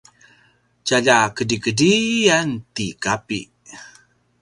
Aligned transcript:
tjalja 0.85 1.17
kedrikedriyan 1.35 2.49
ti 2.73 2.85
Kapi 3.03 3.41